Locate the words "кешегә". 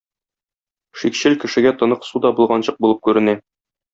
1.43-1.75